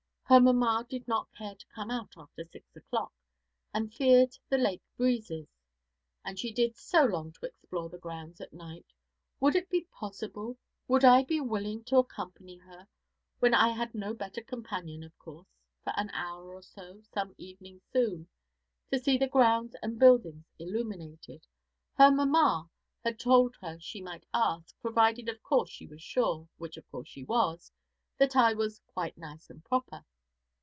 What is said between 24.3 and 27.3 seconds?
ask, provided of course she was sure, which of course she